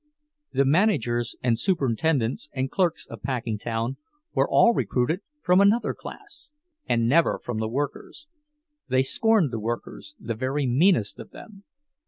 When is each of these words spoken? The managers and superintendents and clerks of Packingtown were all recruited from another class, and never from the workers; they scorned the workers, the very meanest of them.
The 0.51 0.65
managers 0.65 1.35
and 1.43 1.59
superintendents 1.59 2.49
and 2.53 2.71
clerks 2.71 3.05
of 3.05 3.21
Packingtown 3.21 3.97
were 4.33 4.49
all 4.49 4.73
recruited 4.73 5.21
from 5.43 5.61
another 5.61 5.93
class, 5.93 6.51
and 6.89 7.07
never 7.07 7.37
from 7.37 7.59
the 7.59 7.69
workers; 7.69 8.25
they 8.87 9.03
scorned 9.03 9.51
the 9.51 9.59
workers, 9.59 10.15
the 10.19 10.33
very 10.33 10.65
meanest 10.65 11.19
of 11.19 11.29
them. 11.29 11.65